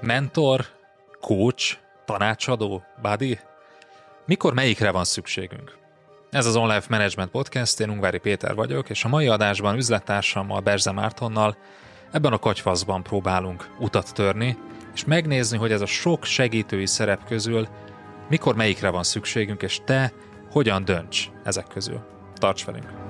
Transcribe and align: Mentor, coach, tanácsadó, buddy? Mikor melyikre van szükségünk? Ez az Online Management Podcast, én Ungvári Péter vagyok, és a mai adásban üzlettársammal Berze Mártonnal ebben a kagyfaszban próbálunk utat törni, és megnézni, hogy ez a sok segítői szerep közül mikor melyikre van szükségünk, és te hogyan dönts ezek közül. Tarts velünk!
Mentor, 0.00 0.66
coach, 1.20 1.76
tanácsadó, 2.04 2.82
buddy? 3.02 3.38
Mikor 4.26 4.54
melyikre 4.54 4.90
van 4.90 5.04
szükségünk? 5.04 5.78
Ez 6.30 6.46
az 6.46 6.56
Online 6.56 6.82
Management 6.88 7.30
Podcast, 7.30 7.80
én 7.80 7.90
Ungvári 7.90 8.18
Péter 8.18 8.54
vagyok, 8.54 8.90
és 8.90 9.04
a 9.04 9.08
mai 9.08 9.26
adásban 9.26 9.76
üzlettársammal 9.76 10.60
Berze 10.60 10.92
Mártonnal 10.92 11.56
ebben 12.10 12.32
a 12.32 12.38
kagyfaszban 12.38 13.02
próbálunk 13.02 13.70
utat 13.78 14.14
törni, 14.14 14.58
és 14.94 15.04
megnézni, 15.04 15.58
hogy 15.58 15.72
ez 15.72 15.80
a 15.80 15.86
sok 15.86 16.24
segítői 16.24 16.86
szerep 16.86 17.24
közül 17.24 17.68
mikor 18.28 18.54
melyikre 18.54 18.88
van 18.88 19.02
szükségünk, 19.02 19.62
és 19.62 19.80
te 19.84 20.12
hogyan 20.50 20.84
dönts 20.84 21.28
ezek 21.44 21.66
közül. 21.66 22.00
Tarts 22.34 22.64
velünk! 22.64 23.09